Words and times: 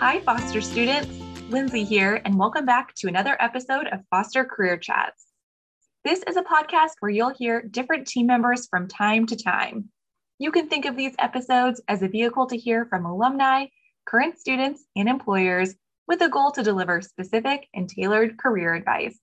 Hi, 0.00 0.20
Foster 0.20 0.60
students. 0.60 1.10
Lindsay 1.50 1.82
here, 1.82 2.22
and 2.24 2.38
welcome 2.38 2.64
back 2.64 2.94
to 2.98 3.08
another 3.08 3.36
episode 3.40 3.88
of 3.88 3.98
Foster 4.10 4.44
Career 4.44 4.76
Chats. 4.76 5.26
This 6.04 6.22
is 6.28 6.36
a 6.36 6.44
podcast 6.44 6.92
where 7.00 7.10
you'll 7.10 7.34
hear 7.36 7.62
different 7.62 8.06
team 8.06 8.28
members 8.28 8.68
from 8.68 8.86
time 8.86 9.26
to 9.26 9.34
time. 9.34 9.88
You 10.38 10.52
can 10.52 10.68
think 10.68 10.84
of 10.84 10.96
these 10.96 11.16
episodes 11.18 11.82
as 11.88 12.00
a 12.00 12.08
vehicle 12.08 12.46
to 12.46 12.56
hear 12.56 12.86
from 12.86 13.06
alumni, 13.06 13.66
current 14.06 14.38
students, 14.38 14.84
and 14.94 15.08
employers 15.08 15.74
with 16.06 16.22
a 16.22 16.28
goal 16.28 16.52
to 16.52 16.62
deliver 16.62 17.02
specific 17.02 17.66
and 17.74 17.88
tailored 17.88 18.38
career 18.38 18.74
advice. 18.74 19.18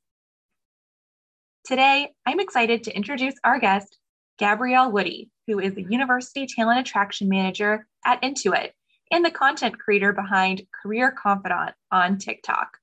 Today, 1.63 2.11
I'm 2.25 2.41
excited 2.41 2.83
to 2.83 2.93
introduce 2.93 3.35
our 3.45 3.59
guest, 3.59 3.97
Gabrielle 4.39 4.91
Woody, 4.91 5.29
who 5.47 5.59
is 5.59 5.73
the 5.73 5.85
University 5.89 6.45
Talent 6.53 6.81
Attraction 6.81 7.29
Manager 7.29 7.87
at 8.05 8.21
Intuit 8.21 8.71
and 9.11 9.23
the 9.23 9.31
content 9.31 9.77
creator 9.79 10.13
behind 10.13 10.65
Career 10.81 11.11
Confidant 11.11 11.73
on 11.91 12.17
TikTok. 12.17 12.77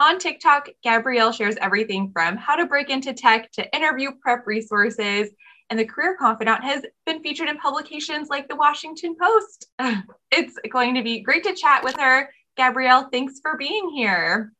On 0.00 0.18
TikTok, 0.18 0.70
Gabrielle 0.82 1.30
shares 1.30 1.56
everything 1.60 2.10
from 2.12 2.36
how 2.36 2.56
to 2.56 2.64
break 2.64 2.88
into 2.88 3.12
tech 3.12 3.52
to 3.52 3.76
interview 3.76 4.12
prep 4.22 4.46
resources. 4.46 5.28
And 5.68 5.78
the 5.78 5.84
Career 5.84 6.16
Confidant 6.18 6.64
has 6.64 6.84
been 7.04 7.22
featured 7.22 7.50
in 7.50 7.58
publications 7.58 8.28
like 8.28 8.48
the 8.48 8.56
Washington 8.56 9.14
Post. 9.20 9.66
It's 10.32 10.56
going 10.70 10.94
to 10.94 11.02
be 11.02 11.20
great 11.20 11.42
to 11.42 11.54
chat 11.54 11.82
with 11.82 11.96
her. 11.98 12.30
Gabrielle, 12.56 13.08
thanks 13.10 13.40
for 13.42 13.56
being 13.56 13.90
here. 13.90 14.52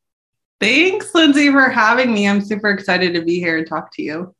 Thanks, 0.61 1.15
Lindsay, 1.15 1.51
for 1.51 1.71
having 1.71 2.13
me. 2.13 2.29
I'm 2.29 2.41
super 2.41 2.71
excited 2.71 3.15
to 3.15 3.23
be 3.23 3.39
here 3.39 3.59
and 3.59 3.67
talk 3.67 3.95
to 3.95 4.03
you. 4.03 4.35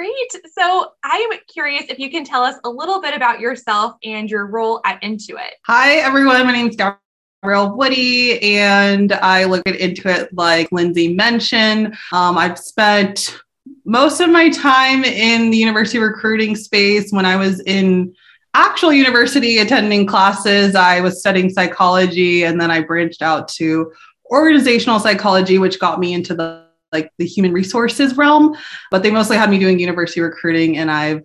Great. 0.00 0.42
So 0.58 0.92
I'm 1.04 1.28
curious 1.46 1.84
if 1.90 1.98
you 1.98 2.10
can 2.10 2.24
tell 2.24 2.42
us 2.42 2.56
a 2.64 2.70
little 2.70 3.02
bit 3.02 3.12
about 3.12 3.38
yourself 3.38 3.96
and 4.02 4.30
your 4.30 4.46
role 4.46 4.80
at 4.86 4.98
Intuit. 5.02 5.50
Hi, 5.66 5.96
everyone. 5.96 6.42
My 6.46 6.52
name 6.52 6.70
is 6.70 6.76
Gabrielle 6.76 7.76
Woody, 7.76 8.40
and 8.56 9.12
I 9.12 9.44
look 9.44 9.68
at 9.68 9.74
Intuit 9.74 10.30
like 10.32 10.72
Lindsay 10.72 11.12
mentioned. 11.12 11.88
Um, 12.12 12.38
I've 12.38 12.58
spent 12.58 13.42
most 13.84 14.20
of 14.20 14.30
my 14.30 14.48
time 14.48 15.04
in 15.04 15.50
the 15.50 15.58
university 15.58 15.98
recruiting 15.98 16.56
space 16.56 17.12
when 17.12 17.26
I 17.26 17.36
was 17.36 17.60
in 17.60 18.14
actual 18.54 18.94
university 18.94 19.58
attending 19.58 20.06
classes. 20.06 20.74
I 20.74 21.02
was 21.02 21.20
studying 21.20 21.50
psychology, 21.50 22.44
and 22.44 22.58
then 22.58 22.70
I 22.70 22.80
branched 22.80 23.20
out 23.20 23.48
to 23.48 23.92
organizational 24.30 24.98
psychology, 24.98 25.58
which 25.58 25.78
got 25.78 26.00
me 26.00 26.14
into 26.14 26.34
the 26.34 26.69
like 26.92 27.12
the 27.18 27.26
human 27.26 27.52
resources 27.52 28.16
realm, 28.16 28.56
but 28.90 29.02
they 29.02 29.10
mostly 29.10 29.36
had 29.36 29.50
me 29.50 29.58
doing 29.58 29.78
university 29.78 30.20
recruiting 30.20 30.78
and 30.78 30.90
I've 30.90 31.22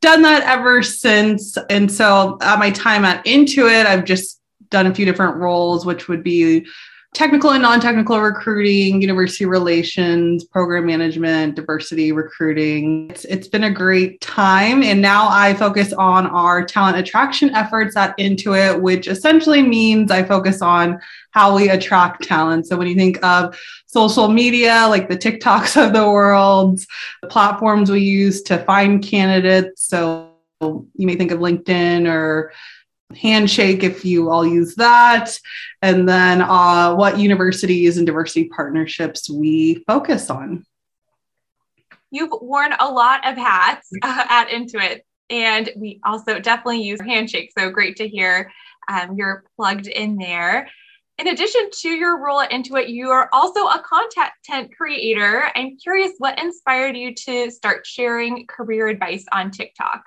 done 0.00 0.22
that 0.22 0.42
ever 0.42 0.82
since. 0.82 1.56
And 1.70 1.90
so 1.90 2.38
at 2.42 2.58
my 2.58 2.70
time 2.70 3.04
at 3.04 3.24
Intuit, 3.24 3.86
I've 3.86 4.04
just 4.04 4.40
done 4.70 4.86
a 4.86 4.94
few 4.94 5.04
different 5.04 5.36
roles, 5.36 5.86
which 5.86 6.08
would 6.08 6.22
be 6.22 6.66
technical 7.14 7.50
and 7.50 7.62
non-technical 7.62 8.18
recruiting, 8.20 9.02
university 9.02 9.44
relations, 9.44 10.44
program 10.44 10.86
management, 10.86 11.54
diversity 11.54 12.10
recruiting. 12.10 13.10
It's, 13.10 13.26
it's 13.26 13.48
been 13.48 13.64
a 13.64 13.70
great 13.70 14.18
time. 14.22 14.82
And 14.82 15.02
now 15.02 15.28
I 15.28 15.52
focus 15.52 15.92
on 15.92 16.26
our 16.26 16.64
talent 16.64 16.96
attraction 16.96 17.54
efforts 17.54 17.96
at 17.96 18.16
Intuit, 18.16 18.80
which 18.80 19.08
essentially 19.08 19.62
means 19.62 20.10
I 20.10 20.22
focus 20.22 20.62
on 20.62 21.00
how 21.32 21.54
we 21.54 21.68
attract 21.68 22.22
talent. 22.22 22.66
So 22.66 22.78
when 22.78 22.86
you 22.86 22.94
think 22.94 23.22
of 23.22 23.60
social 23.86 24.28
media, 24.28 24.86
like 24.88 25.10
the 25.10 25.16
TikToks 25.16 25.82
of 25.86 25.92
the 25.92 26.08
world, 26.08 26.80
the 27.20 27.28
platforms 27.28 27.90
we 27.90 28.00
use 28.00 28.40
to 28.44 28.64
find 28.64 29.02
candidates. 29.02 29.86
So 29.86 30.30
you 30.62 31.06
may 31.06 31.16
think 31.16 31.30
of 31.30 31.40
LinkedIn 31.40 32.08
or 32.08 32.52
Handshake 33.14 33.82
if 33.82 34.04
you 34.04 34.30
all 34.30 34.46
use 34.46 34.74
that. 34.76 35.38
And 35.80 36.08
then 36.08 36.42
uh, 36.42 36.94
what 36.94 37.18
universities 37.18 37.98
and 37.98 38.06
diversity 38.06 38.48
partnerships 38.48 39.28
we 39.30 39.82
focus 39.86 40.30
on. 40.30 40.64
You've 42.10 42.30
worn 42.40 42.74
a 42.78 42.90
lot 42.90 43.26
of 43.26 43.36
hats 43.36 43.88
uh, 44.02 44.24
at 44.28 44.48
Intuit, 44.48 45.00
and 45.30 45.70
we 45.76 46.00
also 46.04 46.38
definitely 46.38 46.82
use 46.82 47.00
Handshake. 47.00 47.52
So 47.56 47.70
great 47.70 47.96
to 47.96 48.08
hear 48.08 48.52
um, 48.88 49.16
you're 49.16 49.44
plugged 49.56 49.86
in 49.86 50.16
there. 50.16 50.68
In 51.18 51.28
addition 51.28 51.70
to 51.70 51.88
your 51.88 52.18
role 52.18 52.40
at 52.40 52.50
Intuit, 52.50 52.88
you 52.88 53.10
are 53.10 53.28
also 53.32 53.60
a 53.66 53.82
content 53.84 54.76
creator. 54.76 55.44
I'm 55.54 55.76
curious 55.76 56.12
what 56.18 56.38
inspired 56.38 56.96
you 56.96 57.14
to 57.14 57.50
start 57.50 57.86
sharing 57.86 58.46
career 58.46 58.88
advice 58.88 59.24
on 59.32 59.50
TikTok? 59.50 60.02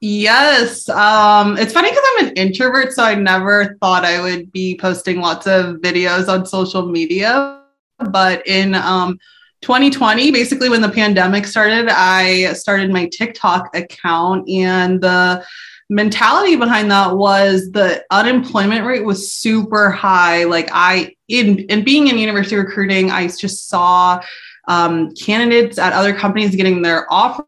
Yes. 0.00 0.88
Um, 0.88 1.58
it's 1.58 1.74
funny 1.74 1.90
because 1.90 2.04
I'm 2.08 2.26
an 2.28 2.32
introvert, 2.34 2.92
so 2.92 3.04
I 3.04 3.14
never 3.14 3.76
thought 3.80 4.04
I 4.04 4.20
would 4.20 4.50
be 4.50 4.78
posting 4.78 5.20
lots 5.20 5.46
of 5.46 5.76
videos 5.76 6.26
on 6.28 6.46
social 6.46 6.86
media. 6.86 7.62
But 8.10 8.46
in 8.46 8.74
um, 8.74 9.18
2020, 9.60 10.30
basically 10.30 10.70
when 10.70 10.80
the 10.80 10.88
pandemic 10.88 11.44
started, 11.46 11.88
I 11.90 12.54
started 12.54 12.90
my 12.90 13.08
TikTok 13.08 13.76
account, 13.76 14.48
and 14.48 15.02
the 15.02 15.44
mentality 15.90 16.56
behind 16.56 16.90
that 16.90 17.14
was 17.14 17.70
the 17.72 18.02
unemployment 18.10 18.86
rate 18.86 19.04
was 19.04 19.30
super 19.30 19.90
high. 19.90 20.44
Like 20.44 20.70
I, 20.72 21.14
in 21.28 21.58
in 21.66 21.84
being 21.84 22.08
in 22.08 22.16
university 22.16 22.56
recruiting, 22.56 23.10
I 23.10 23.28
just 23.28 23.68
saw 23.68 24.22
um, 24.66 25.14
candidates 25.14 25.76
at 25.76 25.92
other 25.92 26.14
companies 26.14 26.56
getting 26.56 26.80
their 26.80 27.12
offer 27.12 27.44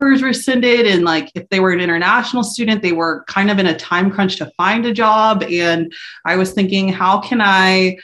rescinded 0.00 0.86
and 0.86 1.04
like 1.04 1.30
if 1.34 1.48
they 1.50 1.60
were 1.60 1.72
an 1.72 1.80
international 1.80 2.42
student 2.42 2.82
they 2.82 2.92
were 2.92 3.24
kind 3.28 3.50
of 3.50 3.58
in 3.58 3.66
a 3.66 3.76
time 3.76 4.10
crunch 4.10 4.36
to 4.36 4.46
find 4.56 4.86
a 4.86 4.92
job 4.92 5.42
and 5.42 5.92
i 6.24 6.36
was 6.36 6.52
thinking 6.52 6.88
how 6.88 7.20
can 7.20 7.40
i 7.40 7.96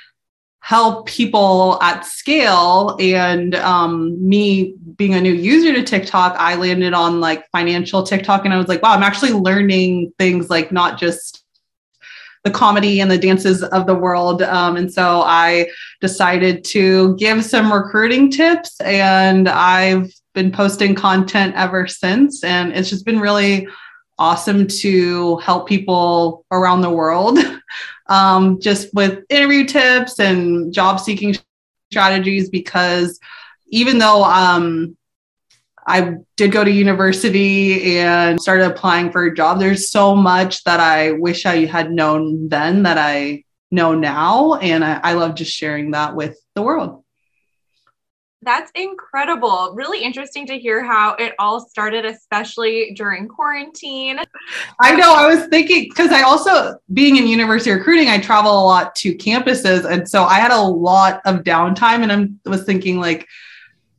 help 0.61 1.07
people 1.07 1.79
at 1.81 2.05
scale 2.05 2.97
and 2.99 3.55
um, 3.55 4.29
me 4.29 4.75
being 4.97 5.15
a 5.15 5.21
new 5.21 5.33
user 5.33 5.73
to 5.73 5.83
tiktok 5.83 6.37
i 6.39 6.55
landed 6.55 6.93
on 6.93 7.21
like 7.21 7.49
financial 7.51 8.03
tiktok 8.03 8.45
and 8.45 8.53
i 8.53 8.59
was 8.59 8.69
like 8.69 8.83
wow 8.83 8.93
i'm 8.93 9.03
actually 9.03 9.33
learning 9.33 10.13
things 10.19 10.51
like 10.51 10.71
not 10.71 10.99
just 10.99 11.45
the 12.47 12.51
comedy 12.53 13.01
and 13.01 13.11
the 13.11 13.19
dances 13.19 13.65
of 13.65 13.87
the 13.87 13.95
world. 13.95 14.41
Um, 14.41 14.77
and 14.77 14.93
so 14.93 15.23
I 15.23 15.69
decided 16.01 16.63
to 16.67 17.17
give 17.17 17.45
some 17.45 17.73
recruiting 17.73 18.31
tips, 18.31 18.81
and 18.83 19.49
I've 19.49 20.13
been 20.37 20.53
posting 20.53 20.95
content 20.95 21.55
ever 21.57 21.89
since. 21.89 22.45
And 22.45 22.73
it's 22.73 22.91
just 22.91 23.07
been 23.07 23.19
really 23.19 23.67
awesome 24.19 24.67
to 24.67 25.39
help 25.39 25.67
people 25.67 26.45
around 26.53 26.83
the 26.83 26.91
world 26.91 27.39
um, 28.07 28.61
just 28.61 28.93
with 28.95 29.25
interview 29.31 29.65
tips 29.65 30.21
and 30.21 30.73
job 30.73 31.01
seeking 31.01 31.35
strategies 31.91 32.51
because 32.51 33.19
even 33.69 33.99
though 33.99 34.23
um, 34.25 34.97
I 35.87 36.17
did 36.37 36.53
go 36.53 36.63
to 36.63 36.71
university 36.71 37.99
and 37.99 38.41
started 38.41 38.67
applying 38.67 39.11
for 39.11 39.25
a 39.25 39.35
job, 39.35 39.59
there's 39.59 39.91
so 39.91 40.15
much 40.15 40.65
that 40.65 40.81
I 40.81 41.13
wish 41.13 41.47
I 41.47 41.65
had 41.65 41.91
known 41.91 42.49
then 42.51 42.83
that 42.83 42.99
I 42.99 43.43
know 43.71 43.95
now. 43.95 44.55
And 44.57 44.85
I, 44.85 45.01
I 45.03 45.13
love 45.15 45.35
just 45.35 45.53
sharing 45.53 45.93
that 45.93 46.15
with 46.15 46.39
the 46.55 46.63
world. 46.63 47.05
That's 48.47 48.71
incredible. 48.77 49.73
Really 49.75 50.05
interesting 50.05 50.47
to 50.47 50.57
hear 50.57 50.85
how 50.85 51.15
it 51.15 51.35
all 51.41 51.61
started, 51.61 52.07
especially 52.07 52.95
during 52.95 53.27
quarantine. 53.27 54.21
I 54.81 54.95
know. 54.95 55.15
I 55.15 55.27
was 55.27 55.49
thinking 55.49 55.89
because 55.89 56.13
I 56.13 56.23
also, 56.23 56.79
being 56.93 57.17
in 57.17 57.27
university 57.27 57.73
recruiting, 57.73 58.09
I 58.09 58.19
travel 58.19 58.53
a 58.53 58.65
lot 58.65 58.95
to 58.97 59.17
campuses. 59.17 59.85
And 59.85 60.09
so 60.09 60.23
I 60.23 60.35
had 60.35 60.53
a 60.53 60.63
lot 60.63 61.21
of 61.25 61.43
downtime. 61.43 62.09
And 62.09 62.39
I 62.47 62.49
was 62.49 62.63
thinking, 62.63 63.01
like, 63.01 63.27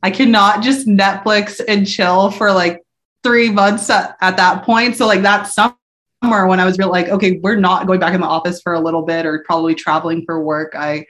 I 0.02 0.10
cannot 0.10 0.62
just 0.62 0.86
Netflix 0.86 1.60
and 1.68 1.86
chill 1.86 2.30
for 2.30 2.50
like 2.50 2.82
three 3.22 3.50
months 3.50 3.90
at, 3.90 4.16
at 4.22 4.38
that 4.38 4.64
point. 4.64 4.96
So, 4.96 5.06
like, 5.06 5.20
that 5.22 5.48
summer 5.48 5.74
when 6.22 6.58
I 6.58 6.64
was 6.64 6.78
real, 6.78 6.90
like, 6.90 7.10
okay, 7.10 7.38
we're 7.42 7.60
not 7.60 7.86
going 7.86 8.00
back 8.00 8.14
in 8.14 8.22
the 8.22 8.26
office 8.26 8.62
for 8.62 8.72
a 8.72 8.80
little 8.80 9.02
bit 9.02 9.26
or 9.26 9.44
probably 9.46 9.74
traveling 9.74 10.24
for 10.24 10.42
work. 10.42 10.72
I, 10.74 11.04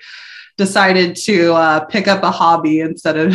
decided 0.58 1.16
to 1.16 1.54
uh, 1.54 1.84
pick 1.86 2.08
up 2.08 2.22
a 2.22 2.30
hobby 2.30 2.80
instead 2.80 3.16
of 3.16 3.34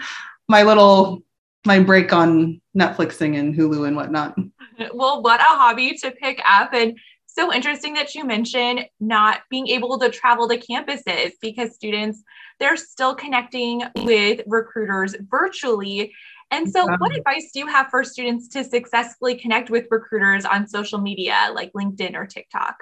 my 0.48 0.62
little 0.62 1.22
my 1.66 1.78
break 1.78 2.10
on 2.14 2.58
Netflixing 2.74 3.38
and 3.38 3.54
Hulu 3.54 3.86
and 3.86 3.96
whatnot. 3.96 4.38
Well, 4.94 5.20
what 5.22 5.40
a 5.40 5.44
hobby 5.44 5.94
to 5.98 6.10
pick 6.10 6.40
up 6.48 6.72
and 6.72 6.98
so 7.26 7.52
interesting 7.52 7.92
that 7.94 8.14
you 8.14 8.24
mentioned 8.24 8.86
not 8.98 9.42
being 9.50 9.68
able 9.68 9.98
to 9.98 10.08
travel 10.08 10.48
to 10.48 10.56
campuses 10.56 11.32
because 11.42 11.74
students 11.74 12.22
they're 12.58 12.78
still 12.78 13.14
connecting 13.14 13.82
with 13.96 14.40
recruiters 14.46 15.14
virtually. 15.30 16.14
And 16.50 16.70
so, 16.70 16.86
what 16.98 17.14
advice 17.14 17.50
do 17.52 17.60
you 17.60 17.66
have 17.66 17.88
for 17.90 18.02
students 18.04 18.48
to 18.48 18.64
successfully 18.64 19.34
connect 19.34 19.68
with 19.68 19.86
recruiters 19.90 20.46
on 20.46 20.66
social 20.66 20.98
media 20.98 21.50
like 21.54 21.72
LinkedIn 21.74 22.14
or 22.14 22.24
TikTok? 22.24 22.76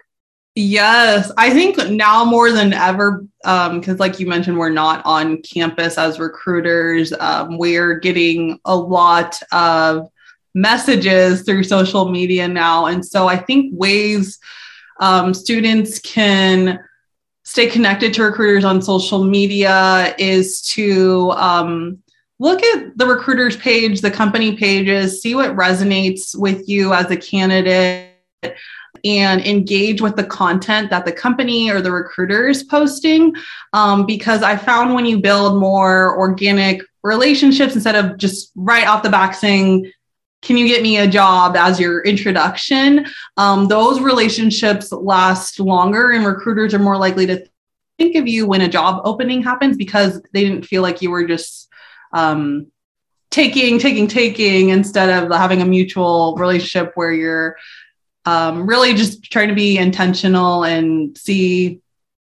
Yes, 0.60 1.30
I 1.36 1.50
think 1.50 1.76
now 1.88 2.24
more 2.24 2.50
than 2.50 2.72
ever, 2.72 3.24
because 3.44 3.88
um, 3.88 3.96
like 3.98 4.18
you 4.18 4.26
mentioned, 4.26 4.58
we're 4.58 4.70
not 4.70 5.06
on 5.06 5.40
campus 5.42 5.96
as 5.96 6.18
recruiters. 6.18 7.12
Um, 7.12 7.58
we're 7.58 8.00
getting 8.00 8.58
a 8.64 8.74
lot 8.74 9.40
of 9.52 10.08
messages 10.56 11.42
through 11.42 11.62
social 11.62 12.08
media 12.08 12.48
now. 12.48 12.86
And 12.86 13.06
so 13.06 13.28
I 13.28 13.36
think 13.36 13.72
ways 13.72 14.40
um, 14.98 15.32
students 15.32 16.00
can 16.00 16.80
stay 17.44 17.68
connected 17.68 18.12
to 18.14 18.24
recruiters 18.24 18.64
on 18.64 18.82
social 18.82 19.22
media 19.22 20.12
is 20.18 20.60
to 20.70 21.30
um, 21.36 22.02
look 22.40 22.64
at 22.64 22.98
the 22.98 23.06
recruiters 23.06 23.56
page, 23.56 24.00
the 24.00 24.10
company 24.10 24.56
pages, 24.56 25.22
see 25.22 25.36
what 25.36 25.54
resonates 25.54 26.36
with 26.36 26.68
you 26.68 26.92
as 26.94 27.08
a 27.12 27.16
candidate 27.16 28.08
and 29.04 29.44
engage 29.44 30.00
with 30.00 30.16
the 30.16 30.24
content 30.24 30.90
that 30.90 31.04
the 31.04 31.12
company 31.12 31.70
or 31.70 31.80
the 31.80 31.92
recruiter 31.92 32.48
is 32.48 32.64
posting. 32.64 33.34
Um, 33.72 34.06
because 34.06 34.42
I 34.42 34.56
found 34.56 34.94
when 34.94 35.06
you 35.06 35.20
build 35.20 35.60
more 35.60 36.18
organic 36.18 36.82
relationships 37.02 37.74
instead 37.74 37.94
of 37.94 38.18
just 38.18 38.52
right 38.54 38.86
off 38.86 39.02
the 39.02 39.10
back 39.10 39.34
saying, 39.34 39.90
can 40.42 40.56
you 40.56 40.68
get 40.68 40.82
me 40.82 40.98
a 40.98 41.06
job 41.06 41.56
as 41.56 41.80
your 41.80 42.02
introduction? 42.02 43.06
Um, 43.36 43.66
those 43.66 44.00
relationships 44.00 44.92
last 44.92 45.58
longer, 45.58 46.12
and 46.12 46.24
recruiters 46.24 46.74
are 46.74 46.78
more 46.78 46.96
likely 46.96 47.26
to 47.26 47.44
think 47.98 48.14
of 48.14 48.28
you 48.28 48.46
when 48.46 48.60
a 48.60 48.68
job 48.68 49.02
opening 49.04 49.42
happens 49.42 49.76
because 49.76 50.22
they 50.32 50.44
didn't 50.44 50.64
feel 50.64 50.82
like 50.82 51.02
you 51.02 51.10
were 51.10 51.26
just 51.26 51.68
um, 52.12 52.68
taking, 53.30 53.78
taking, 53.78 54.06
taking 54.06 54.68
instead 54.68 55.10
of 55.22 55.30
having 55.30 55.60
a 55.60 55.66
mutual 55.66 56.36
relationship 56.36 56.92
where 56.94 57.12
you're 57.12 57.56
um, 58.28 58.66
really 58.66 58.92
just 58.92 59.22
trying 59.22 59.48
to 59.48 59.54
be 59.54 59.78
intentional 59.78 60.62
and 60.64 61.16
see 61.16 61.80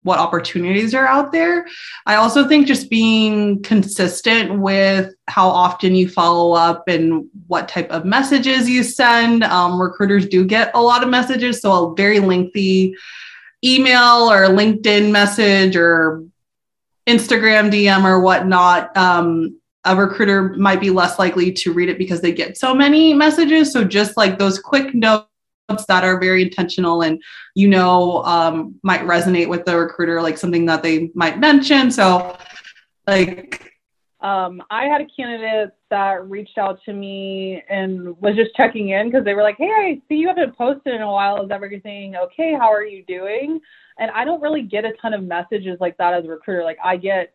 what 0.04 0.20
opportunities 0.20 0.94
are 0.94 1.08
out 1.08 1.32
there. 1.32 1.66
I 2.06 2.16
also 2.16 2.48
think 2.48 2.68
just 2.68 2.88
being 2.88 3.64
consistent 3.64 4.60
with 4.60 5.16
how 5.28 5.50
often 5.50 5.96
you 5.96 6.08
follow 6.08 6.54
up 6.54 6.88
and 6.88 7.28
what 7.48 7.68
type 7.68 7.90
of 7.90 8.06
messages 8.06 8.70
you 8.70 8.84
send. 8.84 9.44
Um, 9.44 9.82
recruiters 9.82 10.28
do 10.28 10.46
get 10.46 10.70
a 10.76 10.82
lot 10.82 11.02
of 11.02 11.10
messages, 11.10 11.62
so 11.62 11.92
a 11.92 11.96
very 11.96 12.20
lengthy 12.20 12.96
email 13.66 14.32
or 14.32 14.46
LinkedIn 14.50 15.10
message 15.10 15.76
or 15.76 16.24
Instagram 17.08 17.72
DM 17.72 18.04
or 18.04 18.22
whatnot. 18.22 18.96
Um, 18.96 19.60
a 19.84 19.96
recruiter 19.96 20.54
might 20.58 20.80
be 20.80 20.92
less 20.92 21.18
likely 21.18 21.52
to 21.54 21.74
read 21.74 21.90
it 21.90 21.98
because 21.98 22.22
they 22.22 22.32
get 22.32 22.58
so 22.58 22.76
many 22.76 23.16
messages. 23.16 23.74
So 23.74 23.84
just 23.84 24.16
like 24.16 24.38
those 24.38 24.60
quick 24.60 24.94
notes 24.94 25.27
that 25.68 26.04
are 26.04 26.20
very 26.20 26.42
intentional 26.42 27.02
and 27.02 27.22
you 27.56 27.68
know 27.68 28.24
um, 28.24 28.76
might 28.84 29.02
resonate 29.02 29.50
with 29.50 29.66
the 29.66 29.78
recruiter 29.78 30.22
like 30.22 30.38
something 30.38 30.66
that 30.66 30.82
they 30.82 31.12
might 31.14 31.40
mention. 31.40 31.92
So 31.92 32.38
like 33.06 33.64
um, 34.20 34.64
i 34.72 34.86
had 34.86 35.02
a 35.02 35.08
candidate 35.16 35.72
that 35.90 36.28
reached 36.28 36.58
out 36.58 36.80
to 36.86 36.92
me 36.92 37.64
and 37.70 38.20
was 38.20 38.36
just 38.36 38.56
checking 38.56 38.90
in 38.90 39.08
because 39.08 39.24
they 39.24 39.36
were 39.36 39.44
like 39.44 39.58
hey 39.58 39.70
i 39.70 40.02
see 40.10 40.16
you 40.16 40.28
haven't 40.28 40.58
posted 40.58 40.94
in 40.94 41.02
a 41.02 41.12
while. 41.12 41.44
Is 41.44 41.52
everything 41.52 42.16
okay? 42.16 42.54
How 42.54 42.72
are 42.72 42.86
you 42.86 43.04
doing? 43.06 43.60
And 44.00 44.12
i 44.12 44.26
don't 44.26 44.42
really 44.42 44.64
get 44.64 44.86
a 44.86 44.94
ton 45.02 45.14
of 45.14 45.24
messages 45.24 45.78
like 45.80 45.98
that 45.98 46.14
as 46.14 46.26
a 46.26 46.30
recruiter. 46.30 46.64
Like 46.64 46.80
i 46.84 46.98
get 46.98 47.34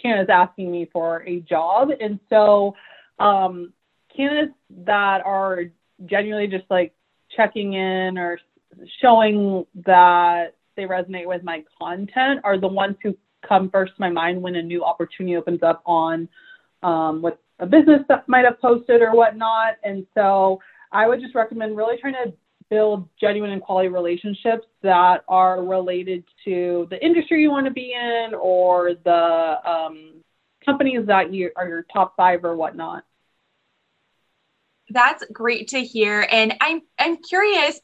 candidates 0.00 0.30
asking 0.30 0.70
me 0.70 0.88
for 0.92 1.22
a 1.26 1.40
job. 1.40 1.90
And 2.00 2.20
so 2.30 2.74
um, 3.18 3.72
candidates 4.14 4.54
that 4.84 5.24
are 5.24 5.64
genuinely 6.06 6.46
just 6.46 6.64
like 6.70 6.94
checking 7.36 7.74
in 7.74 8.18
or 8.18 8.38
showing 9.00 9.66
that 9.86 10.56
they 10.76 10.84
resonate 10.84 11.26
with 11.26 11.42
my 11.42 11.64
content 11.78 12.40
are 12.44 12.58
the 12.58 12.68
ones 12.68 12.96
who 13.02 13.16
come 13.46 13.70
first 13.70 13.94
to 13.96 14.00
my 14.00 14.10
mind 14.10 14.40
when 14.40 14.56
a 14.56 14.62
new 14.62 14.84
opportunity 14.84 15.36
opens 15.36 15.62
up 15.62 15.82
on 15.86 16.28
um, 16.82 17.22
with 17.22 17.34
a 17.58 17.66
business 17.66 18.00
that 18.08 18.28
might 18.28 18.44
have 18.44 18.60
posted 18.60 19.02
or 19.02 19.12
whatnot. 19.12 19.74
And 19.82 20.06
so 20.14 20.60
I 20.92 21.08
would 21.08 21.20
just 21.20 21.34
recommend 21.34 21.76
really 21.76 21.96
trying 22.00 22.14
to 22.14 22.32
build 22.70 23.08
genuine 23.20 23.50
and 23.50 23.62
quality 23.62 23.88
relationships 23.88 24.66
that 24.82 25.24
are 25.28 25.64
related 25.64 26.22
to 26.44 26.86
the 26.90 27.04
industry 27.04 27.42
you 27.42 27.50
want 27.50 27.66
to 27.66 27.72
be 27.72 27.94
in 27.94 28.34
or 28.34 28.92
the 29.04 29.56
um, 29.68 30.22
companies 30.64 31.06
that 31.06 31.32
you 31.32 31.50
are 31.56 31.66
your 31.66 31.86
top 31.92 32.14
five 32.16 32.44
or 32.44 32.54
whatnot. 32.56 33.04
That's 34.90 35.24
great 35.32 35.68
to 35.68 35.82
hear. 35.82 36.26
And 36.30 36.54
I'm 36.60 36.82
I'm 36.98 37.16
curious, 37.16 37.80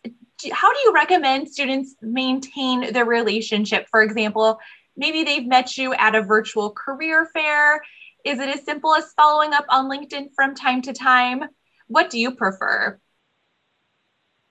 how 0.52 0.72
do 0.72 0.78
you 0.80 0.92
recommend 0.94 1.48
students 1.48 1.94
maintain 2.00 2.92
their 2.92 3.04
relationship? 3.04 3.86
For 3.90 4.02
example, 4.02 4.58
maybe 4.96 5.24
they've 5.24 5.46
met 5.46 5.76
you 5.76 5.92
at 5.94 6.14
a 6.14 6.22
virtual 6.22 6.70
career 6.70 7.28
fair. 7.32 7.82
Is 8.24 8.38
it 8.40 8.48
as 8.48 8.64
simple 8.64 8.94
as 8.94 9.12
following 9.16 9.52
up 9.52 9.66
on 9.68 9.90
LinkedIn 9.90 10.28
from 10.34 10.54
time 10.54 10.82
to 10.82 10.92
time? 10.92 11.44
What 11.88 12.08
do 12.10 12.18
you 12.18 12.34
prefer? 12.34 12.98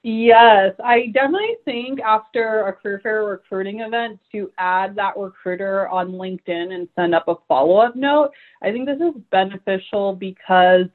Yes, 0.06 0.76
I 0.84 1.08
definitely 1.08 1.56
think 1.64 2.02
after 2.02 2.68
a 2.68 2.74
career 2.74 3.00
fair 3.02 3.24
recruiting 3.24 3.80
event 3.80 4.20
to 4.34 4.52
add 4.58 4.98
that 4.98 5.18
recruiter 5.18 5.88
on 5.88 6.12
LinkedIn 6.12 6.74
and 6.74 6.90
send 6.94 7.16
up 7.16 7.30
a 7.30 7.36
follow 7.48 7.78
up 7.78 7.96
note. 7.96 8.32
I 8.62 8.72
think 8.74 8.86
this 8.86 9.00
is 9.00 9.14
beneficial 9.32 10.14
because 10.14 10.88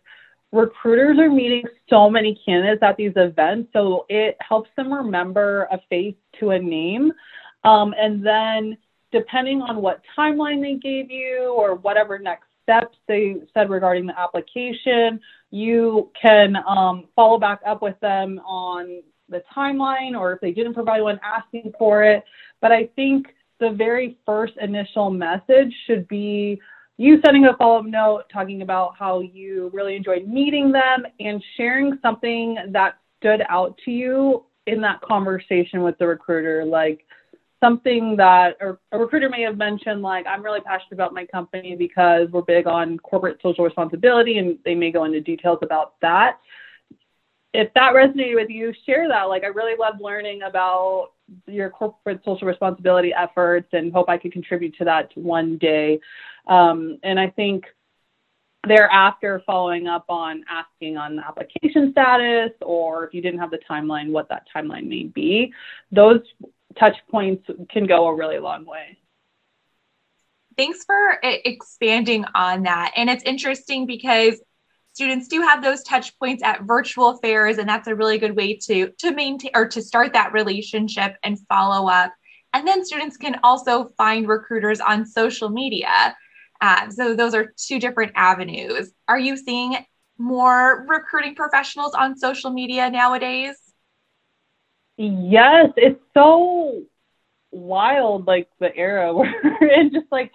recruiters 0.53 1.19
are 1.19 1.31
meeting 1.31 1.65
so 1.89 2.09
many 2.09 2.41
candidates 2.45 2.83
at 2.83 2.97
these 2.97 3.13
events, 3.17 3.71
so 3.73 4.07
it 4.09 4.37
helps 4.41 4.71
them 4.77 4.93
remember 4.93 5.69
a 5.71 5.79
face 5.91 6.15
to 6.41 6.51
a 6.51 6.59
name. 6.59 7.13
Um, 7.65 7.95
and 7.99 8.25
then, 8.25 8.79
depending 9.13 9.63
on 9.63 9.83
what 9.83 10.03
timeline 10.17 10.63
they 10.63 10.75
gave 10.75 11.11
you 11.11 11.55
or 11.57 11.75
whatever 11.75 12.19
next 12.19 12.45
steps 12.63 12.97
they 13.07 13.37
said 13.55 13.71
regarding 13.71 14.07
the 14.07 14.19
application, 14.19 15.21
you 15.51 16.11
can 16.21 16.57
um, 16.69 17.07
follow 17.17 17.39
back 17.39 17.61
up 17.67 17.83
with 17.83 17.99
them 18.01 18.39
on 18.41 19.03
the 19.31 19.43
timeline 19.57 20.19
or 20.19 20.33
if 20.33 20.41
they 20.41 20.53
didn't 20.53 20.75
provide 20.75 21.01
one, 21.01 21.19
asking 21.23 21.73
for 21.79 22.05
it. 22.05 22.25
But 22.61 22.73
I 22.73 22.89
think 22.97 23.29
the 23.61 23.71
very 23.71 24.19
first 24.25 24.55
initial 24.61 25.11
message 25.11 25.73
should 25.87 26.07
be 26.09 26.61
you 26.99 27.21
sending 27.25 27.47
a 27.47 27.57
follow 27.57 27.79
up 27.79 27.87
note 27.87 28.25
talking 28.31 28.63
about 28.63 28.97
how 28.99 29.21
you 29.21 29.71
really 29.73 29.97
enjoyed 29.97 30.27
meeting 30.27 30.73
them 30.73 31.07
and 31.21 31.43
sharing 31.57 31.99
something 32.03 32.59
that 32.71 32.99
stood 33.19 33.43
out 33.49 33.79
to 33.85 33.91
you 33.91 34.45
in 34.67 34.81
that 34.81 35.01
conversation 35.01 35.83
with 35.83 35.97
the 35.99 36.07
recruiter. 36.07 36.65
Like 36.65 37.07
something 37.61 38.17
that 38.17 38.57
a 38.61 38.99
recruiter 38.99 39.29
may 39.29 39.43
have 39.43 39.57
mentioned, 39.57 40.03
like, 40.03 40.27
I'm 40.27 40.43
really 40.43 40.61
passionate 40.61 40.93
about 40.93 41.15
my 41.15 41.25
company 41.25 41.77
because 41.77 42.29
we're 42.31 42.43
big 42.43 42.67
on 42.67 42.99
corporate 42.99 43.39
social 43.43 43.65
responsibility, 43.65 44.39
and 44.39 44.59
they 44.65 44.75
may 44.75 44.91
go 44.91 45.05
into 45.05 45.21
details 45.21 45.59
about 45.63 45.95
that. 46.01 46.39
If 47.55 47.73
that 47.75 47.95
resonated 47.95 48.35
with 48.35 48.51
you, 48.51 48.73
share 48.87 49.09
that. 49.09 49.25
Like, 49.25 49.43
I 49.43 49.49
really 49.49 49.77
love 49.79 49.95
learning 50.01 50.43
about 50.43 51.11
your 51.47 51.71
corporate 51.71 52.21
social 52.25 52.47
responsibility 52.47 53.13
efforts 53.13 53.69
and 53.73 53.93
hope 53.93 54.09
I 54.09 54.19
could 54.19 54.33
contribute 54.33 54.77
to 54.79 54.85
that 54.85 55.11
one 55.15 55.59
day. 55.59 56.01
Um, 56.47 56.99
and 57.03 57.21
I 57.21 57.31
think 57.31 57.65
thereafter, 58.67 59.43
following 59.47 59.87
up 59.87 60.05
on 60.09 60.45
asking 60.49 60.97
on 60.97 61.17
the 61.17 61.27
application 61.27 61.93
status 61.93 62.53
or 62.63 63.07
if 63.07 63.15
you 63.15 63.23
didn't 63.23 63.41
have 63.41 63.51
the 63.51 63.61
timeline, 63.71 64.11
what 64.11 64.29
that 64.31 64.47
timeline 64.55 64.87
may 64.87 65.05
be, 65.05 65.53
those 65.93 66.21
touch 66.79 66.97
points 67.11 67.49
can 67.71 67.87
go 67.87 68.09
a 68.09 68.15
really 68.15 68.39
long 68.39 68.65
way. 68.65 68.99
Thanks 70.57 70.85
for 70.85 71.19
expanding 71.23 72.25
on 72.35 72.65
that. 72.65 72.93
And 72.97 73.09
it's 73.09 73.23
interesting 73.23 73.87
because 73.87 74.41
students 74.93 75.29
do 75.29 75.41
have 75.43 75.63
those 75.63 75.83
touch 75.83 76.19
points 76.19 76.43
at 76.43 76.63
virtual 76.63 77.17
fairs 77.19 77.59
and 77.59 77.69
that's 77.69 77.89
a 77.89 77.95
really 77.95 78.19
good 78.19 78.37
way 78.37 78.57
to 78.57 78.91
to 78.99 79.13
maintain 79.13 79.51
or 79.55 79.69
to 79.69 79.83
start 79.83 80.13
that 80.13 80.33
relationship 80.33 81.17
and 81.23 81.39
follow 81.49 81.89
up. 81.89 82.13
And 82.53 82.67
then 82.67 82.85
students 82.85 83.17
can 83.17 83.39
also 83.43 83.93
find 83.97 84.27
recruiters 84.27 84.81
on 84.81 85.07
social 85.07 85.51
media. 85.51 86.17
Uh, 86.61 86.91
so 86.91 87.15
those 87.15 87.35
are 87.35 87.53
two 87.57 87.79
different 87.79 88.13
avenues. 88.17 88.91
Are 89.07 89.19
you 89.19 89.37
seeing 89.37 89.77
more 90.17 90.85
recruiting 90.89 91.35
professionals 91.35 91.95
on 91.95 92.19
social 92.19 92.51
media 92.51 92.91
nowadays? 92.91 93.57
Yes 94.97 95.71
it's 95.77 96.01
so 96.15 96.83
wild 97.51 98.27
like 98.27 98.49
the 98.59 98.75
era 98.77 99.15
where 99.15 99.33
and 99.61 99.93
just 99.93 100.07
like 100.11 100.33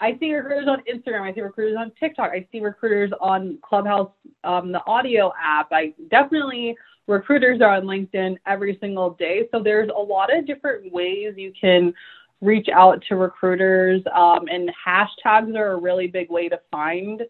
I 0.00 0.16
see 0.18 0.34
recruiters 0.34 0.68
on 0.68 0.82
Instagram. 0.92 1.22
I 1.22 1.34
see 1.34 1.40
recruiters 1.40 1.76
on 1.78 1.92
TikTok. 1.98 2.30
I 2.32 2.46
see 2.50 2.60
recruiters 2.60 3.10
on 3.20 3.58
Clubhouse, 3.62 4.10
um, 4.44 4.72
the 4.72 4.84
audio 4.86 5.32
app. 5.40 5.68
I 5.72 5.94
definitely 6.10 6.76
recruiters 7.06 7.60
are 7.60 7.76
on 7.76 7.84
LinkedIn 7.84 8.36
every 8.46 8.76
single 8.80 9.10
day. 9.10 9.48
So 9.52 9.62
there's 9.62 9.90
a 9.94 10.00
lot 10.00 10.36
of 10.36 10.46
different 10.46 10.92
ways 10.92 11.34
you 11.36 11.52
can 11.58 11.94
reach 12.40 12.68
out 12.72 13.02
to 13.08 13.16
recruiters, 13.16 14.00
um, 14.14 14.46
and 14.48 14.70
hashtags 14.86 15.56
are 15.56 15.72
a 15.72 15.76
really 15.76 16.06
big 16.06 16.30
way 16.30 16.48
to 16.48 16.60
find 16.70 17.22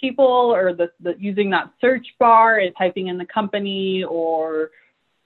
people, 0.00 0.24
or 0.26 0.72
the, 0.72 0.90
the 1.00 1.14
using 1.18 1.50
that 1.50 1.70
search 1.80 2.06
bar 2.18 2.58
and 2.58 2.74
typing 2.76 3.08
in 3.08 3.18
the 3.18 3.26
company 3.26 4.02
or 4.04 4.70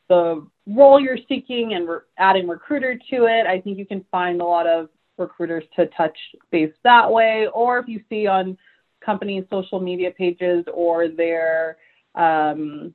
the 0.09 0.47
role 0.67 1.01
you're 1.01 1.19
seeking 1.29 1.75
and 1.75 1.89
re- 1.89 1.99
adding 2.19 2.47
recruiter 2.47 2.95
to 3.11 3.25
it. 3.25 3.47
I 3.47 3.61
think 3.61 3.79
you 3.79 3.87
can 3.87 4.05
find 4.11 4.41
a 4.41 4.45
lot 4.45 4.67
of 4.67 4.91
recruiters 5.19 5.65
to 5.77 5.87
touch 5.87 6.17
base 6.51 6.73
that 6.85 7.11
way, 7.11 7.47
or 7.53 7.79
if 7.79 7.89
you 7.89 8.03
see 8.09 8.27
on 8.27 8.57
companies' 9.05 9.45
social 9.51 9.81
media 9.81 10.11
pages 10.11 10.65
or 10.73 11.09
their 11.09 11.77
um, 12.15 12.95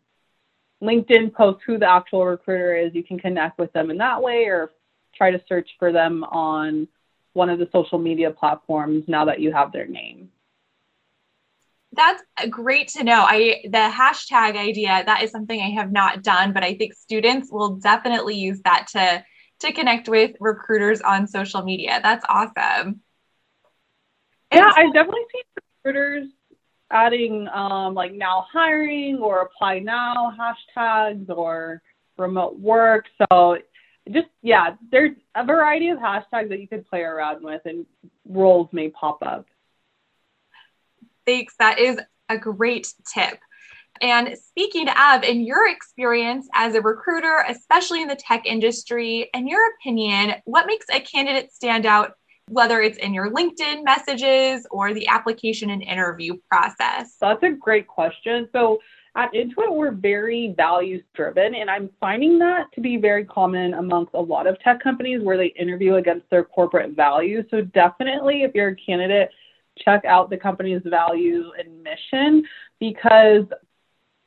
LinkedIn 0.82 1.34
posts 1.34 1.64
who 1.66 1.78
the 1.78 1.90
actual 1.90 2.26
recruiter 2.26 2.76
is, 2.76 2.94
you 2.94 3.04
can 3.04 3.20
connect 3.20 3.58
with 3.60 3.72
them 3.74 3.90
in 3.92 3.98
that 3.98 4.22
way 4.22 4.46
or 4.46 4.72
try 5.16 5.32
to 5.32 5.42
search 5.48 5.70
for 5.80 5.92
them 5.92 6.24
on 6.26 6.88
one 7.34 7.50
of 7.50 7.60
the 7.60 7.70
social 7.72 8.00
media 8.00 8.32
platforms 8.32 9.04
now 9.08 9.26
that 9.26 9.40
you 9.40 9.52
have 9.52 9.72
their 9.72 9.88
name. 9.88 10.30
That's 11.94 12.22
great 12.50 12.90
to 12.90 13.04
know. 13.04 13.26
I 13.26 13.62
the 13.64 13.92
hashtag 13.92 14.56
idea 14.56 15.04
that 15.06 15.24
is 15.24 15.32
something 15.32 15.60
I 15.60 15.70
have 15.72 15.92
not 15.92 16.22
done, 16.22 16.54
but 16.54 16.64
I 16.64 16.76
think 16.76 16.94
students 16.94 17.50
will 17.52 17.76
definitely 17.78 18.36
use 18.36 18.62
that 18.66 18.88
to 18.92 19.24
to 19.60 19.72
connect 19.72 20.08
with 20.08 20.36
recruiters 20.40 21.02
on 21.02 21.28
social 21.28 21.64
media. 21.64 22.00
That's 22.02 22.26
awesome. 22.30 23.02
Yeah, 24.52 24.72
I've 24.76 24.94
definitely 24.94 25.26
seen 25.34 25.44
recruiters 25.84 26.28
adding 26.90 27.48
um, 27.50 27.94
like 27.94 28.14
now 28.14 28.46
hiring 28.52 29.18
or 29.18 29.42
apply 29.42 29.80
now 29.80 30.34
hashtags 30.38 31.30
or 31.30 31.82
remote 32.18 32.58
work. 32.60 33.06
So 33.32 33.58
just 34.10 34.28
yeah, 34.42 34.76
there's 34.92 35.16
a 35.36 35.46
variety 35.46 35.90
of 35.90 36.00
hashtags 36.00 36.50
that 36.50 36.60
you 36.60 36.68
could 36.68 36.88
play 36.88 37.02
around 37.02 37.44
with 37.44 37.62
and 37.66 37.86
roles 38.26 38.70
may 38.72 38.90
pop 38.90 39.20
up. 39.22 39.48
Thanks. 41.26 41.56
That 41.60 41.80
is 41.80 42.00
a 42.30 42.38
great 42.38 42.88
tip. 43.14 43.40
And 44.01 44.38
speaking 44.38 44.88
of, 44.89 45.24
in 45.24 45.42
your 45.42 45.70
experience 45.70 46.48
as 46.54 46.75
a 46.75 46.82
recruiter, 46.82 47.46
especially 47.48 48.01
in 48.01 48.08
the 48.08 48.16
tech 48.16 48.46
industry, 48.46 49.30
in 49.34 49.48
your 49.48 49.62
opinion, 49.75 50.36
what 50.46 50.66
makes 50.66 50.86
a 50.94 51.00
candidate 51.00 51.51
stand 51.51 51.86
out, 51.86 52.13
whether 52.50 52.82
it's 52.82 52.98
in 52.98 53.13
your 53.13 53.32
LinkedIn 53.32 53.84
messages 53.84 54.66
or 54.72 54.94
the 54.94 55.08
application 55.08 55.70
and 55.70 55.84
interview 55.84 56.36
process? 56.50 57.16
That's 57.20 57.44
a 57.44 57.51
great 57.51 57.88
question. 57.88 58.48
So, 58.54 58.80
at 59.16 59.34
Intuit, 59.34 59.72
we're 59.72 59.92
very 59.92 60.54
values 60.56 61.04
driven, 61.16 61.56
and 61.56 61.72
I'm 61.72 61.89
finding 62.00 62.38
that 62.38 62.68
to 62.74 62.82
be 62.82 62.98
very 62.98 63.25
common 63.25 63.74
amongst 63.74 64.13
a 64.13 64.22
lot 64.22 64.46
of 64.46 64.60
tech 64.60 64.80
companies 64.80 65.24
where 65.24 65.38
they 65.38 65.48
interview 65.48 65.96
against 65.96 66.30
their 66.30 66.44
corporate 66.44 66.92
values. 66.92 67.46
So, 67.50 67.62
definitely, 67.62 68.44
if 68.44 68.54
you're 68.54 68.70
a 68.70 68.75
candidate, 68.75 69.30
check 69.84 70.06
out 70.06 70.30
the 70.30 70.38
company's 70.38 70.82
values 70.86 71.46
and 71.58 71.84
mission 71.84 72.44
because 72.80 73.46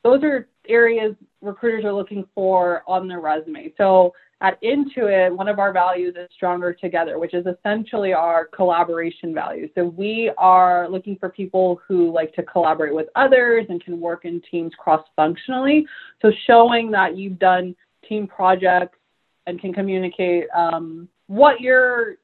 those 0.03 0.23
are 0.23 0.47
areas 0.67 1.15
recruiters 1.41 1.85
are 1.85 1.93
looking 1.93 2.25
for 2.33 2.83
on 2.87 3.07
their 3.07 3.19
resume. 3.19 3.73
So 3.77 4.13
at 4.41 4.61
Intuit, 4.63 5.35
one 5.35 5.47
of 5.47 5.59
our 5.59 5.71
values 5.71 6.15
is 6.17 6.27
stronger 6.33 6.73
together, 6.73 7.19
which 7.19 7.33
is 7.33 7.45
essentially 7.45 8.11
our 8.11 8.45
collaboration 8.47 9.33
value. 9.35 9.69
So 9.75 9.85
we 9.85 10.31
are 10.37 10.89
looking 10.89 11.15
for 11.19 11.29
people 11.29 11.79
who 11.87 12.11
like 12.11 12.33
to 12.33 12.43
collaborate 12.43 12.95
with 12.95 13.07
others 13.15 13.67
and 13.69 13.83
can 13.83 13.99
work 13.99 14.25
in 14.25 14.41
teams 14.49 14.71
cross 14.79 15.05
functionally. 15.15 15.85
So 16.21 16.31
showing 16.47 16.89
that 16.91 17.15
you've 17.15 17.37
done 17.37 17.75
team 18.07 18.27
projects 18.27 18.97
and 19.45 19.59
can 19.61 19.73
communicate 19.73 20.45
um, 20.55 21.07
what 21.27 21.61
your 21.61 22.15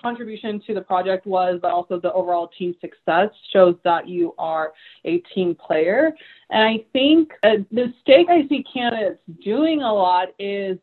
contribution 0.00 0.60
to 0.66 0.74
the 0.74 0.80
project 0.80 1.26
was, 1.26 1.58
but 1.60 1.70
also 1.70 2.00
the 2.00 2.12
overall 2.12 2.48
team 2.58 2.74
success 2.80 3.30
shows 3.52 3.76
that 3.84 4.08
you 4.08 4.34
are 4.38 4.72
a 5.04 5.18
team 5.34 5.54
player. 5.54 6.12
And 6.50 6.62
I 6.62 6.84
think 6.92 7.32
a 7.42 7.64
mistake 7.70 8.28
I 8.28 8.46
see 8.48 8.64
candidates 8.72 9.20
doing 9.44 9.82
a 9.82 9.92
lot 9.92 10.28
is 10.38 10.78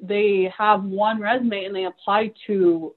they 0.00 0.52
have 0.56 0.84
one 0.84 1.20
resume 1.20 1.64
and 1.64 1.74
they 1.74 1.84
apply 1.84 2.32
to 2.46 2.94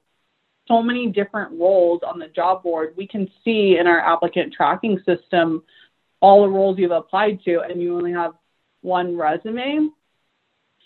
so 0.68 0.84
many 0.84 1.08
different 1.08 1.60
roles 1.60 2.02
on 2.06 2.20
the 2.20 2.28
job 2.28 2.64
board. 2.64 2.94
We 2.96 3.08
can 3.08 3.28
see 3.44 3.78
in 3.80 3.88
our 3.88 4.00
applicant 4.00 4.54
tracking 4.54 5.00
system 5.06 5.64
all 6.22 6.44
the 6.44 6.50
roles 6.50 6.78
you've 6.78 6.92
applied 6.92 7.42
to, 7.46 7.62
and 7.62 7.82
you 7.82 7.96
only 7.96 8.12
have 8.12 8.34
one 8.82 9.18
resume. 9.18 9.90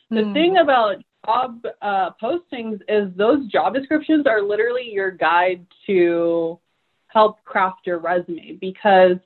The 0.10 0.22
mm. 0.22 0.34
thing 0.34 0.58
about 0.58 0.98
job 1.26 1.66
uh, 1.82 2.10
postings 2.22 2.80
is 2.88 3.12
those 3.16 3.48
job 3.48 3.74
descriptions 3.74 4.26
are 4.28 4.42
literally 4.42 4.90
your 4.92 5.12
guide 5.12 5.66
to 5.88 6.60
help 7.08 7.44
craft 7.46 7.86
your 7.86 8.00
resume 8.00 8.58
because 8.60 9.18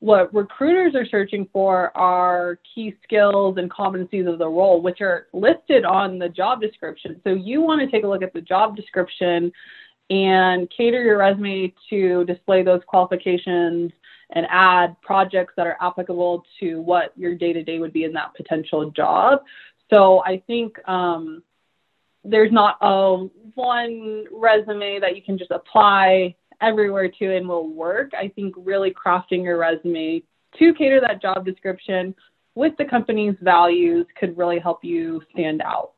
what 0.00 0.32
recruiters 0.34 0.94
are 0.94 1.06
searching 1.06 1.46
for 1.52 1.96
are 1.96 2.58
key 2.74 2.94
skills 3.02 3.58
and 3.58 3.70
competencies 3.70 4.30
of 4.30 4.38
the 4.38 4.48
role, 4.48 4.80
which 4.80 5.02
are 5.02 5.26
listed 5.34 5.84
on 5.84 6.18
the 6.18 6.28
job 6.28 6.60
description. 6.60 7.20
So 7.22 7.30
you 7.30 7.60
want 7.60 7.82
to 7.82 7.90
take 7.90 8.04
a 8.04 8.08
look 8.08 8.22
at 8.22 8.32
the 8.32 8.40
job 8.40 8.76
description 8.76 9.52
and 10.08 10.72
cater 10.74 11.02
your 11.02 11.18
resume 11.18 11.72
to 11.90 12.24
display 12.24 12.62
those 12.62 12.80
qualifications 12.86 13.92
and 14.32 14.46
add 14.48 14.96
projects 15.02 15.52
that 15.56 15.66
are 15.66 15.76
applicable 15.80 16.44
to 16.60 16.80
what 16.80 17.12
your 17.16 17.34
day 17.34 17.52
to 17.52 17.62
day 17.62 17.78
would 17.78 17.92
be 17.92 18.04
in 18.04 18.12
that 18.14 18.34
potential 18.34 18.90
job. 18.90 19.40
So 19.90 20.22
I 20.24 20.42
think 20.46 20.76
um, 20.88 21.42
there's 22.24 22.52
not 22.52 22.76
a 22.80 23.26
one 23.54 24.24
resume 24.30 25.00
that 25.00 25.16
you 25.16 25.22
can 25.22 25.36
just 25.36 25.50
apply 25.50 26.36
everywhere 26.60 27.08
to 27.08 27.36
and 27.36 27.48
will 27.48 27.68
work. 27.68 28.12
I 28.14 28.28
think 28.28 28.54
really 28.56 28.92
crafting 28.94 29.42
your 29.42 29.58
resume 29.58 30.22
to 30.58 30.74
cater 30.74 31.00
that 31.00 31.22
job 31.22 31.44
description 31.44 32.14
with 32.54 32.76
the 32.76 32.84
company's 32.84 33.36
values 33.40 34.06
could 34.18 34.36
really 34.36 34.58
help 34.58 34.84
you 34.84 35.22
stand 35.32 35.62
out. 35.62 35.92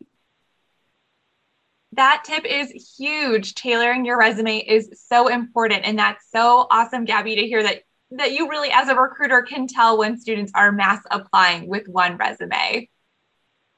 That 1.92 2.22
tip 2.24 2.44
is 2.46 2.96
huge. 2.98 3.54
Tailoring 3.54 4.04
your 4.04 4.18
resume 4.18 4.58
is 4.58 5.04
so 5.08 5.28
important. 5.28 5.84
And 5.84 5.98
that's 5.98 6.24
so 6.30 6.66
awesome, 6.70 7.04
Gabby, 7.04 7.36
to 7.36 7.42
hear 7.42 7.62
that 7.62 7.82
that 8.14 8.32
you 8.32 8.48
really 8.50 8.70
as 8.70 8.88
a 8.88 8.94
recruiter 8.94 9.40
can 9.40 9.66
tell 9.66 9.96
when 9.96 10.18
students 10.18 10.52
are 10.54 10.70
mass 10.70 11.00
applying 11.10 11.66
with 11.66 11.88
one 11.88 12.18
resume. 12.18 12.88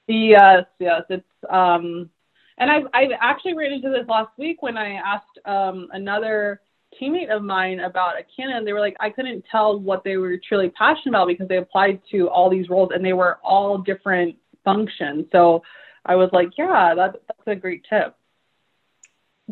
Yes, 0.07 0.65
yes. 0.79 1.03
It's 1.09 1.25
um 1.49 2.11
and 2.59 2.71
I've 2.71 2.87
I've 2.93 3.11
actually 3.21 3.55
ran 3.55 3.73
into 3.73 3.91
this 3.91 4.07
last 4.09 4.31
week 4.39 4.63
when 4.63 4.77
I 4.77 4.95
asked 4.95 5.39
um 5.45 5.89
another 5.93 6.61
teammate 7.01 7.31
of 7.31 7.43
mine 7.43 7.81
about 7.81 8.19
a 8.19 8.25
canon. 8.37 8.65
They 8.65 8.73
were 8.73 8.81
like, 8.81 8.97
I 9.01 9.11
couldn't 9.11 9.45
tell 9.51 9.79
what 9.79 10.05
they 10.05 10.17
were 10.17 10.37
truly 10.37 10.71
passionate 10.71 11.11
about 11.11 11.29
because 11.29 11.49
they 11.49 11.59
applied 11.59 12.01
to 12.11 12.29
all 12.29 12.51
these 12.51 12.69
roles 12.69 12.91
and 12.95 13.05
they 13.05 13.13
were 13.13 13.39
all 13.43 13.79
different 13.79 14.37
functions. 14.65 15.27
So 15.33 15.63
I 16.05 16.17
was 16.17 16.31
like, 16.33 16.51
yeah, 16.57 16.95
that, 16.95 17.17
that's 17.27 17.47
a 17.47 17.55
great 17.55 17.85
tip. 17.89 18.15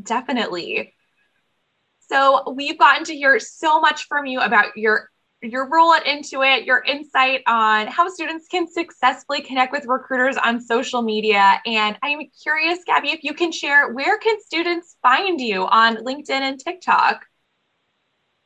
Definitely. 0.01 0.95
So 2.09 2.53
we've 2.55 2.79
gotten 2.79 3.05
to 3.05 3.15
hear 3.15 3.39
so 3.39 3.81
much 3.81 4.07
from 4.07 4.27
you 4.27 4.41
about 4.41 4.77
your 4.77 5.11
your 5.43 5.69
role 5.69 5.93
at 5.93 6.05
Intuit, 6.05 6.65
your 6.65 6.83
insight 6.83 7.43
on 7.47 7.89
how 7.89 8.09
students 8.09 8.47
can 8.49 8.69
successfully 8.69 9.43
connect 9.43 9.73
with 9.73 9.87
recruiters 9.87 10.37
on 10.37 10.61
social 10.61 11.03
media. 11.03 11.61
And 11.67 11.99
I'm 12.03 12.21
curious, 12.43 12.79
Gabby, 12.87 13.11
if 13.11 13.25
you 13.25 13.35
can 13.35 13.51
share 13.51 13.93
where 13.93 14.19
can 14.19 14.41
students 14.41 14.97
find 15.03 15.41
you 15.41 15.67
on 15.67 15.97
LinkedIn 15.97 16.31
and 16.31 16.61
TikTok? 16.61 17.27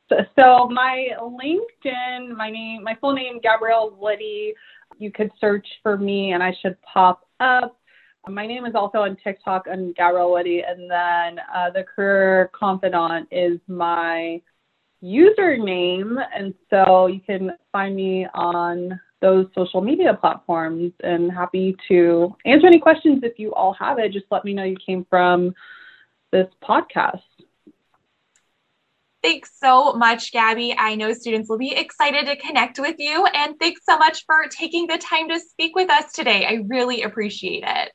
So 0.09 0.69
my 0.69 1.09
LinkedIn, 1.21 2.35
my 2.35 2.49
name, 2.49 2.83
my 2.83 2.97
full 2.99 3.13
name, 3.13 3.39
Gabrielle 3.41 3.95
Woody. 3.99 4.53
You 4.97 5.11
could 5.11 5.31
search 5.39 5.67
for 5.83 5.97
me, 5.97 6.31
and 6.31 6.41
I 6.41 6.55
should 6.61 6.77
pop 6.81 7.27
up. 7.39 7.77
My 8.27 8.47
name 8.47 8.65
is 8.65 8.73
also 8.73 8.99
on 8.99 9.17
TikTok 9.23 9.67
and 9.67 9.93
Gabrielle 9.95 10.31
Woody, 10.31 10.63
and 10.67 10.89
then 10.89 11.43
uh, 11.53 11.69
the 11.69 11.83
Career 11.83 12.49
Confidant 12.57 13.27
is 13.31 13.59
my 13.67 14.41
username, 15.03 16.23
and 16.35 16.53
so 16.69 17.07
you 17.07 17.19
can 17.19 17.51
find 17.71 17.95
me 17.95 18.27
on 18.33 18.99
those 19.21 19.47
social 19.55 19.81
media 19.81 20.13
platforms. 20.13 20.93
And 21.03 21.31
happy 21.31 21.75
to 21.87 22.35
answer 22.45 22.67
any 22.67 22.79
questions 22.79 23.21
if 23.23 23.39
you 23.39 23.53
all 23.53 23.73
have 23.73 23.99
it. 23.99 24.11
Just 24.11 24.25
let 24.31 24.45
me 24.45 24.53
know 24.53 24.63
you 24.63 24.77
came 24.85 25.05
from 25.09 25.53
this 26.31 26.47
podcast. 26.63 27.21
Thanks 29.23 29.51
so 29.59 29.93
much, 29.93 30.31
Gabby. 30.31 30.75
I 30.77 30.95
know 30.95 31.11
students 31.11 31.49
will 31.49 31.57
be 31.57 31.73
excited 31.75 32.27
to 32.27 32.35
connect 32.35 32.79
with 32.79 32.95
you. 32.99 33.25
And 33.25 33.59
thanks 33.59 33.81
so 33.83 33.97
much 33.97 34.23
for 34.25 34.43
taking 34.49 34.87
the 34.87 34.97
time 34.97 35.29
to 35.29 35.39
speak 35.39 35.75
with 35.75 35.89
us 35.89 36.13
today. 36.13 36.45
I 36.45 36.63
really 36.67 37.01
appreciate 37.01 37.63
it. 37.65 37.91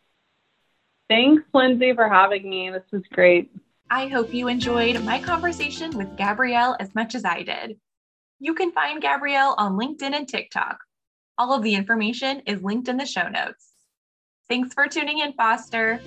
Thanks, 1.09 1.43
Lindsay, 1.55 1.95
for 1.95 2.09
having 2.09 2.49
me. 2.49 2.71
This 2.71 2.83
was 2.91 3.03
great. 3.13 3.51
I 3.93 4.07
hope 4.07 4.33
you 4.33 4.49
enjoyed 4.49 5.05
my 5.05 5.21
conversation 5.21 5.95
with 5.99 6.17
Gabrielle 6.17 6.79
as 6.81 6.95
much 6.95 7.15
as 7.15 7.27
I 7.27 7.43
did. 7.43 7.77
You 8.41 8.55
can 8.55 8.73
find 8.73 9.03
Gabrielle 9.03 9.55
on 9.59 9.77
LinkedIn 9.77 10.15
and 10.15 10.27
TikTok. 10.27 10.79
All 11.37 11.53
of 11.53 11.63
the 11.63 11.75
information 11.75 12.41
is 12.47 12.63
linked 12.63 12.89
in 12.89 12.97
the 12.97 13.05
show 13.05 13.29
notes. 13.29 13.73
Thanks 14.49 14.73
for 14.73 14.87
tuning 14.87 15.19
in, 15.19 15.35
Foster. 15.35 16.01